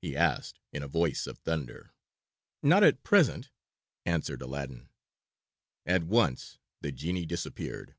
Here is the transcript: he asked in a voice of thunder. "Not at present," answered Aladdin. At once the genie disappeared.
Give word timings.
he 0.00 0.16
asked 0.16 0.60
in 0.72 0.80
a 0.84 0.86
voice 0.86 1.26
of 1.26 1.38
thunder. 1.40 1.92
"Not 2.62 2.84
at 2.84 3.02
present," 3.02 3.50
answered 4.04 4.40
Aladdin. 4.40 4.90
At 5.84 6.04
once 6.04 6.60
the 6.82 6.92
genie 6.92 7.26
disappeared. 7.26 7.96